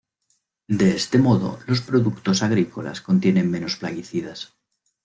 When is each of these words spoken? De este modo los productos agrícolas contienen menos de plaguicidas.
De 0.67 0.95
este 0.95 1.19
modo 1.19 1.59
los 1.67 1.81
productos 1.81 2.41
agrícolas 2.41 3.01
contienen 3.01 3.51
menos 3.51 3.73
de 3.73 3.79
plaguicidas. 3.81 4.51